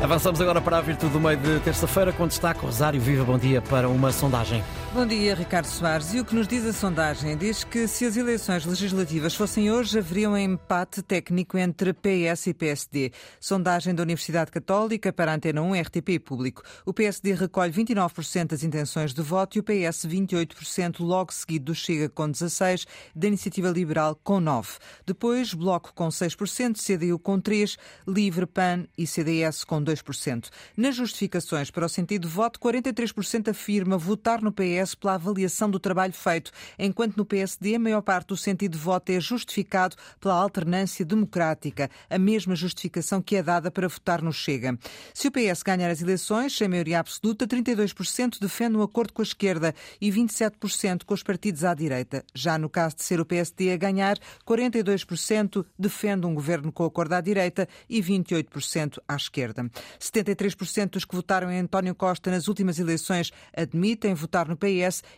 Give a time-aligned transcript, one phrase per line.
[0.00, 2.24] Avançamos agora para a virtude do meio de terça-feira, com
[2.62, 3.24] Rosário Viva.
[3.24, 4.62] Bom dia para uma sondagem.
[4.94, 6.14] Bom dia, Ricardo Soares.
[6.14, 7.36] E o que nos diz a sondagem?
[7.36, 12.54] Diz que se as eleições legislativas fossem hoje, haveria um empate técnico entre PS e
[12.54, 13.12] PSD.
[13.38, 16.62] Sondagem da Universidade Católica para a Antena 1, RTP Público.
[16.86, 21.74] O PSD recolhe 29% das intenções de voto e o PS 28%, logo seguido do
[21.74, 24.78] Chega com 16%, da Iniciativa Liberal com 9%.
[25.06, 27.76] Depois, Bloco com 6%, CDU com 3%,
[28.06, 30.48] Livre, PAN e CDS com 2%.
[30.74, 35.78] Nas justificações para o sentido de voto, 43% afirma votar no PS pela avaliação do
[35.78, 40.34] trabalho feito, enquanto no PSD a maior parte do sentido de voto é justificado pela
[40.34, 44.78] alternância democrática, a mesma justificação que é dada para votar no Chega.
[45.12, 49.24] Se o PS ganhar as eleições, sem maioria absoluta, 32% defende um acordo com a
[49.24, 52.24] esquerda e 27% com os partidos à direita.
[52.34, 57.14] Já no caso de ser o PSD a ganhar, 42% defende um governo com acordo
[57.14, 59.70] à direita e 28% à esquerda.
[59.98, 64.67] 73% dos que votaram em António Costa nas últimas eleições admitem votar no PS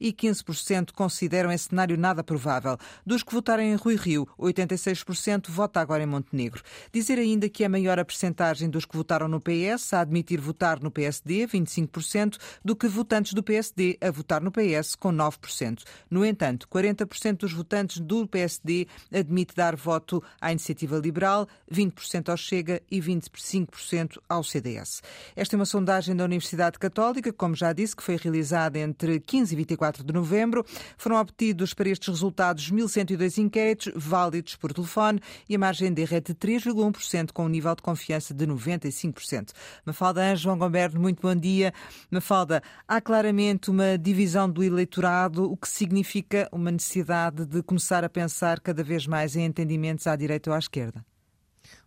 [0.00, 2.76] e 15% consideram esse cenário nada provável.
[3.04, 6.62] Dos que votaram em Rui Rio, 86% vota agora em Montenegro.
[6.92, 10.80] Dizer ainda que é maior a percentagem dos que votaram no PS a admitir votar
[10.80, 15.82] no PSD, 25%, do que votantes do PSD a votar no PS, com 9%.
[16.10, 22.36] No entanto, 40% dos votantes do PSD admite dar voto à Iniciativa Liberal, 20% ao
[22.36, 25.02] Chega e 25% ao CDS.
[25.34, 29.35] Esta é uma sondagem da Universidade Católica, como já disse, que foi realizada entre 15
[29.36, 30.64] e 24 de novembro.
[30.96, 36.16] Foram obtidos para estes resultados 1.102 inquéritos válidos por telefone e a margem de erro
[36.16, 39.50] é de 3,1%, com um nível de confiança de 95%.
[39.84, 41.72] Mafalda Anjo, João Goberno, muito bom dia.
[42.10, 48.08] Mafalda, há claramente uma divisão do eleitorado, o que significa uma necessidade de começar a
[48.08, 51.04] pensar cada vez mais em entendimentos à direita ou à esquerda.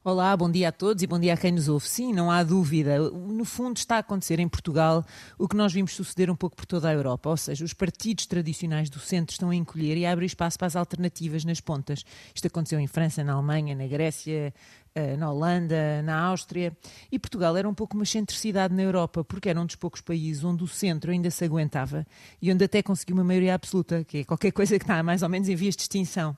[0.04, 1.88] Olá, bom dia a todos e bom dia a quem nos ouve.
[1.88, 2.98] Sim, não há dúvida.
[3.12, 5.06] No fundo, está a acontecer em Portugal
[5.38, 8.26] o que nós vimos suceder um pouco por toda a Europa, ou seja, os partidos
[8.26, 12.04] tradicionais do centro estão a encolher e a abrir espaço para as alternativas nas pontas.
[12.34, 14.54] Isto aconteceu em França, na Alemanha, na Grécia,
[14.96, 16.76] eh, na Holanda, na Áustria.
[17.12, 20.44] E Portugal era um pouco uma excentricidade na Europa, porque era um dos poucos países
[20.44, 22.06] onde o centro ainda se aguentava
[22.42, 25.30] e onde até conseguiu uma maioria absoluta, que é qualquer coisa que está mais ou
[25.30, 26.36] menos em vias de extinção.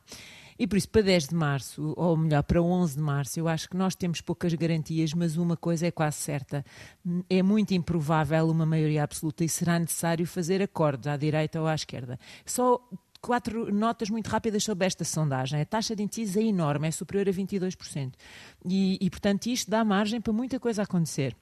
[0.61, 3.67] E por isso, para 10 de março, ou melhor, para 11 de março, eu acho
[3.67, 6.63] que nós temos poucas garantias, mas uma coisa é quase certa:
[7.27, 11.73] é muito improvável uma maioria absoluta e será necessário fazer acordos à direita ou à
[11.73, 12.19] esquerda.
[12.45, 12.79] Só
[13.19, 15.59] quatro notas muito rápidas sobre esta sondagem.
[15.59, 18.13] A taxa de indecisos é enorme, é superior a 22%.
[18.69, 21.35] E, e portanto, isto dá margem para muita coisa acontecer.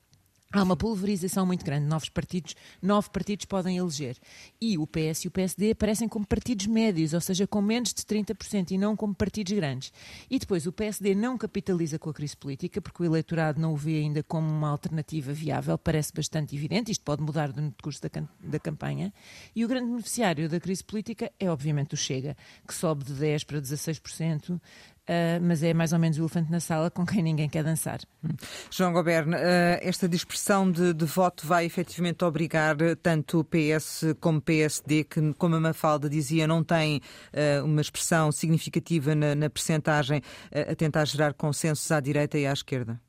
[0.51, 1.85] Há uma pulverização muito grande.
[1.85, 4.17] Novos partidos, nove partidos podem eleger.
[4.59, 8.01] E o PS e o PSD aparecem como partidos médios, ou seja, com menos de
[8.01, 9.93] 30% e não como partidos grandes.
[10.27, 13.77] E depois o PSD não capitaliza com a crise política, porque o eleitorado não o
[13.77, 16.91] vê ainda como uma alternativa viável, parece bastante evidente.
[16.91, 18.09] Isto pode mudar no decurso da,
[18.43, 19.13] da campanha.
[19.55, 22.35] E o grande beneficiário da crise política é, obviamente, o Chega,
[22.67, 24.59] que sobe de 10% para 16%,
[25.09, 27.99] Uh, mas é mais ou menos o elefante na sala com quem ninguém quer dançar.
[28.69, 34.37] João Goberno, uh, esta dispersão de, de, voto vai efetivamente obrigar tanto o PS como
[34.37, 37.01] o PSD, que, como a Mafalda dizia, não tem
[37.33, 40.21] uh, uma expressão significativa na, na percentagem,
[40.51, 43.01] a tentar gerar consensos à direita e à esquerda?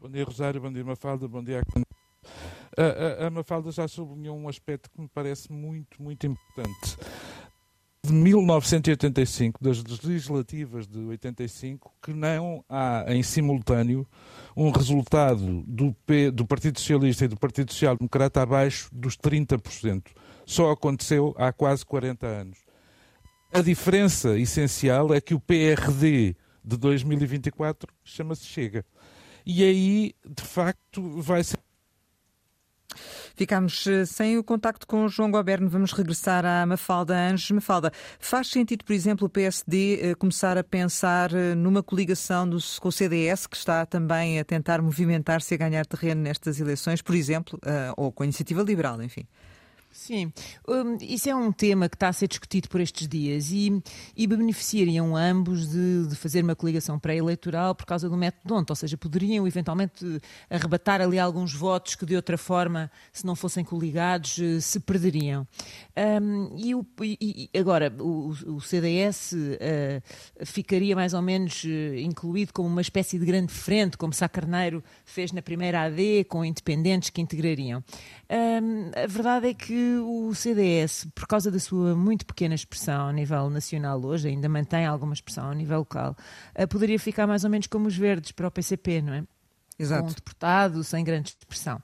[0.00, 0.60] Bom dia, Rosário.
[0.60, 1.28] Bom dia, Mafalda.
[1.28, 1.80] Bom dia a...
[2.74, 6.96] A, a, a Mafalda já sublinhou um aspecto que me parece muito, muito importante
[8.04, 14.04] de 1985, das legislativas de 85, que não há em simultâneo
[14.56, 20.08] um resultado do, P, do Partido Socialista e do Partido Social Democrata abaixo dos 30%.
[20.44, 22.58] Só aconteceu há quase 40 anos.
[23.52, 26.34] A diferença essencial é que o PRD
[26.64, 28.84] de 2024 chama-se Chega.
[29.46, 31.58] E aí, de facto, vai ser
[33.34, 35.68] Ficámos eh, sem o contacto com João Goberno.
[35.68, 37.50] Vamos regressar à Mafalda Anjos.
[37.50, 42.48] Mafalda, faz sentido, por exemplo, o PSD eh, começar a pensar eh, numa coligação
[42.80, 47.14] com o CDS, que está também a tentar movimentar-se a ganhar terreno nestas eleições, por
[47.14, 47.58] exemplo,
[47.96, 49.26] ou com a Iniciativa Liberal, enfim?
[49.92, 50.32] Sim,
[50.66, 53.82] um, isso é um tema que está a ser discutido por estes dias e,
[54.16, 58.76] e beneficiariam ambos de, de, fazer uma coligação pré-eleitoral por causa do método ontem, ou
[58.76, 60.02] seja, poderiam eventualmente
[60.48, 65.46] arrebatar ali alguns votos que de outra forma, se não fossem coligados, eh, se perderiam.
[65.94, 72.54] Um, e, o, e, agora, o, o CDS uh, ficaria mais ou menos uh, incluído
[72.54, 77.10] como uma espécie de grande frente, como Sá Carneiro fez na primeira AD, com independentes
[77.10, 77.84] que integrariam.
[78.30, 83.12] Um, a verdade é que o CDS, por causa da sua muito pequena expressão a
[83.12, 86.16] nível nacional hoje, ainda mantém alguma expressão a nível local,
[86.58, 89.24] uh, poderia ficar mais ou menos como os verdes para o PCP, não é?
[89.78, 90.04] Exato.
[90.04, 91.82] com um deputado, sem grande expressão.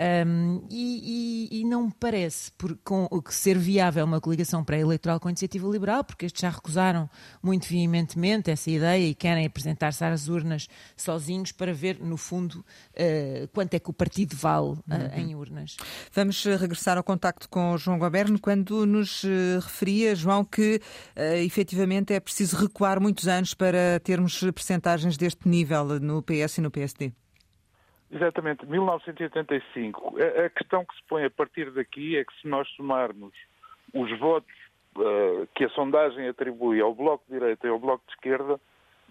[0.00, 5.20] Um, e, e, e, não me parece por, com, que ser viável uma coligação pré-eleitoral
[5.20, 7.08] com a iniciativa liberal, porque estes já recusaram
[7.42, 12.64] muito veementemente essa ideia e querem apresentar-se às urnas sozinhos para ver, no fundo,
[12.94, 15.18] uh, quanto é que o partido vale uh, uhum.
[15.18, 15.76] em urnas.
[16.14, 19.22] Vamos regressar ao contacto com o João Goberno, quando nos
[19.62, 20.80] referia, João, que
[21.14, 26.60] uh, efetivamente é preciso recuar muitos anos para termos percentagens deste nível no PS e
[26.62, 27.12] no PSD.
[28.12, 30.16] Exatamente, 1985.
[30.18, 33.32] A, a, questão que se põe a partir daqui é que se nós somarmos
[33.94, 34.52] os votos
[34.96, 38.60] uh, que a sondagem atribui ao Bloco de Direita e ao Bloco de Esquerda,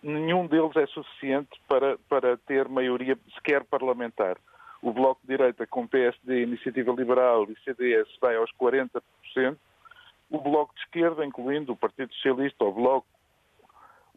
[0.04, 4.38] nenhum deles é suficiente para, para ter maioria sequer parlamentar.
[4.82, 9.02] O Bloco de Direita com PSD, Iniciativa Liberal e CDS vai aos 40%.
[10.30, 13.08] O Bloco de Esquerda, incluindo o Partido Socialista, o Bloco,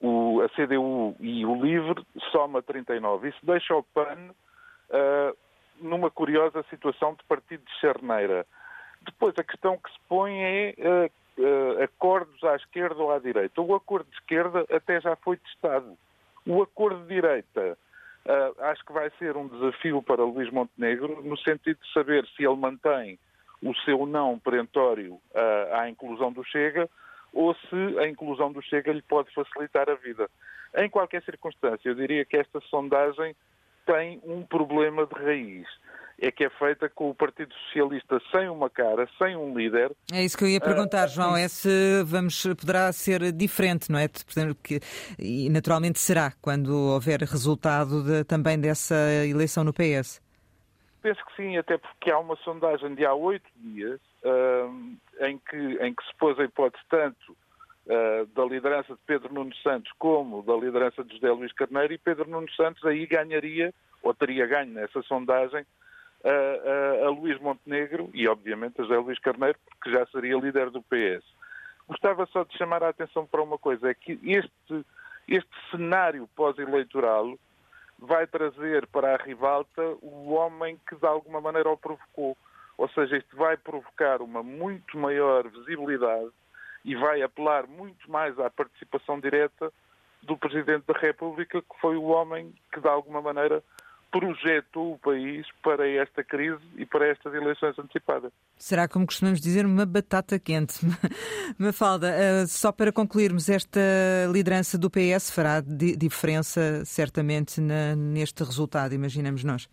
[0.00, 3.24] o, a CDU e o LIVRE, soma 39%.
[3.28, 4.32] Isso deixa o PAN
[4.92, 5.36] uh,
[5.80, 8.46] numa curiosa situação de partido de charneira.
[9.02, 13.60] Depois, a questão que se põe é uh, uh, acordos à esquerda ou à direita.
[13.60, 15.96] O acordo de esquerda até já foi testado.
[16.46, 17.78] O acordo de direita
[18.60, 22.54] acho que vai ser um desafio para Luís Montenegro, no sentido de saber se ele
[22.54, 23.18] mantém
[23.60, 25.20] o seu não perentório
[25.72, 26.88] à inclusão do Chega
[27.32, 30.30] ou se a inclusão do Chega lhe pode facilitar a vida.
[30.76, 33.34] Em qualquer circunstância, eu diria que esta sondagem
[33.86, 35.66] tem um problema de raiz.
[36.20, 39.90] É que é feita com o Partido Socialista sem uma cara, sem um líder.
[40.12, 41.36] É isso que eu ia perguntar, uh, João.
[41.36, 44.06] É se vamos, poderá ser diferente, não é?
[44.62, 44.78] Que,
[45.18, 48.94] e naturalmente será, quando houver resultado de, também dessa
[49.24, 50.22] eleição no PS.
[51.02, 55.56] Penso que sim, até porque há uma sondagem de há oito dias uh, em, que,
[55.56, 57.36] em que se pôs a hipótese tanto
[57.86, 61.98] uh, da liderança de Pedro Nuno Santos como da liderança de José Luís Carneiro e
[61.98, 68.10] Pedro Nuno Santos aí ganharia, ou teria ganho nessa sondagem, uh, uh, a Luís Montenegro
[68.14, 71.24] e obviamente a José Luís Carneiro, porque já seria líder do PS.
[71.88, 74.86] Gostava só de chamar a atenção para uma coisa, é que este,
[75.28, 77.36] este cenário pós-eleitoral
[77.98, 82.36] vai trazer para a rivalta o homem que de alguma maneira o provocou.
[82.76, 86.30] Ou seja, isto vai provocar uma muito maior visibilidade
[86.84, 89.72] e vai apelar muito mais à participação direta
[90.22, 93.62] do Presidente da República, que foi o homem que, de alguma maneira,
[94.12, 98.30] projetou o país para esta crise e para estas eleições antecipadas.
[98.58, 100.74] Será, como costumamos dizer, uma batata quente.
[101.58, 103.80] Mafalda, eh, só para concluirmos, esta
[104.30, 107.58] liderança do PS fará diferença, certamente,
[107.96, 109.66] neste resultado, imaginamos nós?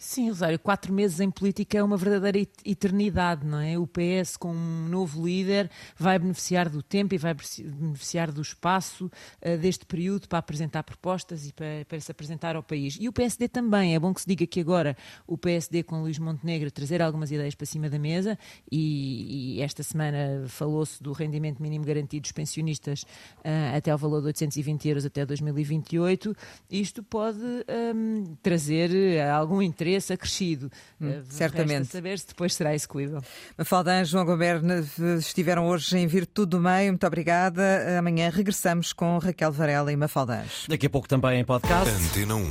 [0.00, 3.76] Sim, Rosário, quatro meses em política é uma verdadeira eternidade, não é?
[3.76, 9.06] O PS, com um novo líder, vai beneficiar do tempo e vai beneficiar do espaço
[9.06, 12.96] uh, deste período para apresentar propostas e para, para, se apresentar ao país.
[13.00, 13.96] E o PSD também.
[13.96, 14.96] É bom que se diga que agora
[15.26, 18.38] o PSD, com Luís Montenegro, trazer algumas ideias para cima da mesa
[18.70, 24.20] e, e esta semana falou-se do rendimento mínimo garantido dos pensionistas uh, até ao valor
[24.20, 26.36] de 820 euros até 2028.
[26.70, 30.70] Isto pode um, ehm, trazer uh, algum interesse interesse acrescido.
[31.00, 31.86] Hum, uh, certamente.
[31.88, 33.20] saber se depois será execuível.
[33.56, 34.74] Mafalda João Goberno
[35.18, 36.92] estiveram hoje em Virtude do Meio.
[36.92, 37.98] Muito obrigada.
[37.98, 41.88] Amanhã regressamos com Raquel Varela e Mafalda Daqui a pouco também em podcast.
[41.90, 42.50] Antena 1.